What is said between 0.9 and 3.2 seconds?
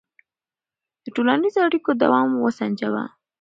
د ټولنیزو اړیکو دوام وسنجوه.